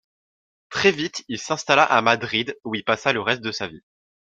Très 0.69 0.91
vite, 0.91 1.23
il 1.27 1.37
s'installa 1.37 1.83
à 1.83 2.01
Madrid, 2.01 2.57
où 2.63 2.73
il 2.73 2.83
passa 2.83 3.13
le 3.13 3.21
reste 3.21 3.41
de 3.43 3.51
sa 3.51 3.67
vie. 3.67 3.83